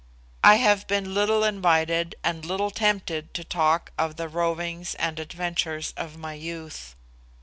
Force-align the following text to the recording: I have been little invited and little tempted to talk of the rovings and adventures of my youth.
I 0.43 0.55
have 0.55 0.87
been 0.87 1.13
little 1.13 1.43
invited 1.43 2.15
and 2.23 2.43
little 2.43 2.71
tempted 2.71 3.35
to 3.35 3.43
talk 3.43 3.91
of 3.99 4.15
the 4.15 4.27
rovings 4.27 4.95
and 4.95 5.19
adventures 5.19 5.93
of 5.95 6.17
my 6.17 6.33
youth. 6.33 6.95